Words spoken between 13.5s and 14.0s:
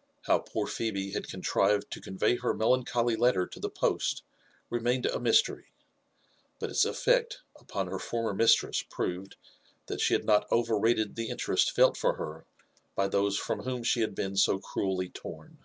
whom she